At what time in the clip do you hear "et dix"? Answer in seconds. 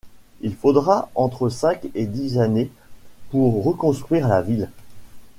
1.93-2.39